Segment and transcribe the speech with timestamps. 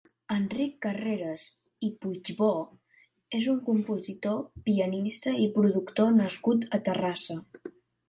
[0.35, 1.43] Enric Carreras
[1.87, 2.49] i Puigbò
[3.41, 4.43] és un compositor,
[4.73, 7.43] pianista i productor nascut a Terrassa.